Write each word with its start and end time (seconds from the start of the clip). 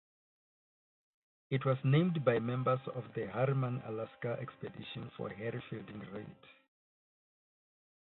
It 1.51 1.63
was 1.63 1.77
named 1.83 2.25
by 2.25 2.39
members 2.39 2.79
of 2.95 3.03
the 3.13 3.27
Harriman 3.27 3.83
Alaska 3.85 4.35
Expedition 4.41 5.11
for 5.15 5.29
Harry 5.29 5.63
Fielding 5.69 5.99
Reid. 6.11 6.25